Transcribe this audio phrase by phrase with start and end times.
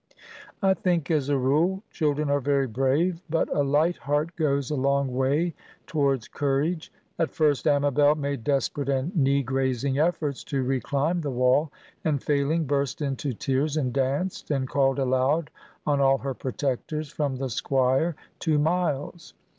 [0.63, 3.21] I think, as a rule, children are very brave.
[3.29, 5.53] But a light heart goes a long way
[5.85, 6.91] towards courage.
[7.19, 11.71] At first Amabel made desperate and knee grazing efforts to reclimb the wall,
[12.03, 15.51] and, failing, burst into tears, and danced, and called aloud
[15.85, 19.35] on all her protectors, from the Squire to Miles.